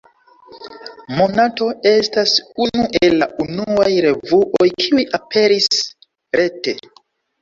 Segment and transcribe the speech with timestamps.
[1.17, 2.33] Monato estas
[2.67, 5.69] unu el la unuaj revuoj, kiuj aperis
[6.41, 6.79] rete.